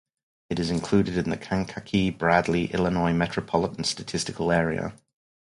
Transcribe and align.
It 0.49 0.57
is 0.57 0.71
included 0.71 1.15
in 1.15 1.29
the 1.29 1.37
Kankakee-Bradley, 1.37 2.73
Illinois 2.73 3.13
Metropolitan 3.13 3.83
Statistical 3.83 4.51
Area. 4.51 4.95